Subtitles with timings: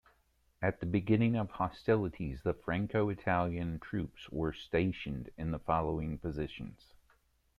[0.63, 6.95] At the beginning of hostilities, the Franco-Italian troops were stationed in the following positions.